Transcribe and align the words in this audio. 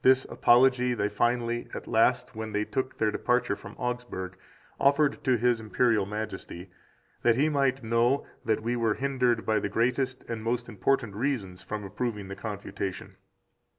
This 0.00 0.24
Apology 0.30 0.94
they 0.94 1.10
finally 1.10 1.68
[at 1.74 1.86
last 1.86 2.34
when 2.34 2.52
they 2.52 2.64
took 2.64 2.96
their 2.96 3.10
departure 3.10 3.54
from 3.54 3.76
Augsburg] 3.76 4.38
offered 4.80 5.22
to 5.24 5.36
His 5.36 5.60
Imperial 5.60 6.06
Majesty, 6.06 6.70
that 7.20 7.36
he 7.36 7.50
might 7.50 7.82
know 7.82 8.26
that 8.46 8.62
we 8.62 8.76
were 8.76 8.94
hindered 8.94 9.44
by 9.44 9.60
the 9.60 9.68
greatest 9.68 10.22
and 10.24 10.42
most 10.42 10.70
important 10.70 11.14
reasons 11.14 11.62
from 11.62 11.84
approving 11.84 12.28
the 12.28 12.34
Confutation. 12.34 13.16